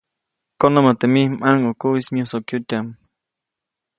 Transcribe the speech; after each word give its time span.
Konämä 0.59 0.91
teʼ 0.99 1.09
mij 1.13 1.27
ʼmaŋʼukuʼis 1.31 2.07
myusokyutyaʼm. 2.13 2.87